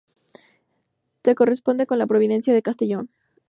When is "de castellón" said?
2.55-3.11